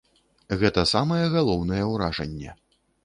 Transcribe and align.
Гэта 0.61 0.85
самае 0.93 1.21
галоўнае 1.35 1.83
ўражанне. 1.93 2.57